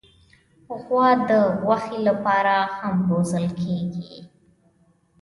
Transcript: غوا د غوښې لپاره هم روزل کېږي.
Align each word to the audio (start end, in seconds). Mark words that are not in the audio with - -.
غوا 0.81 1.07
د 1.29 1.31
غوښې 1.61 1.97
لپاره 2.07 2.55
هم 2.77 2.93
روزل 3.09 3.45
کېږي. 3.61 4.15